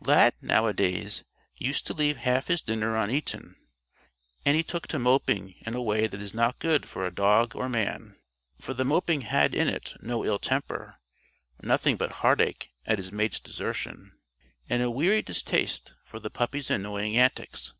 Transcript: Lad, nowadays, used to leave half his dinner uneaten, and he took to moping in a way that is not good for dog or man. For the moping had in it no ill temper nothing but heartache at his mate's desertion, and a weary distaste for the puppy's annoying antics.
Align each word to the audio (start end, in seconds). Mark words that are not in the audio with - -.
Lad, 0.00 0.32
nowadays, 0.40 1.22
used 1.58 1.86
to 1.86 1.92
leave 1.92 2.16
half 2.16 2.46
his 2.48 2.62
dinner 2.62 2.96
uneaten, 2.96 3.56
and 4.42 4.56
he 4.56 4.62
took 4.62 4.86
to 4.86 4.98
moping 4.98 5.54
in 5.66 5.74
a 5.74 5.82
way 5.82 6.06
that 6.06 6.22
is 6.22 6.32
not 6.32 6.58
good 6.58 6.88
for 6.88 7.10
dog 7.10 7.54
or 7.54 7.68
man. 7.68 8.16
For 8.58 8.72
the 8.72 8.86
moping 8.86 9.20
had 9.20 9.54
in 9.54 9.68
it 9.68 9.92
no 10.00 10.24
ill 10.24 10.38
temper 10.38 10.98
nothing 11.62 11.98
but 11.98 12.10
heartache 12.24 12.70
at 12.86 12.96
his 12.96 13.12
mate's 13.12 13.38
desertion, 13.38 14.12
and 14.66 14.82
a 14.82 14.90
weary 14.90 15.20
distaste 15.20 15.92
for 16.06 16.18
the 16.18 16.30
puppy's 16.30 16.70
annoying 16.70 17.18
antics. 17.18 17.74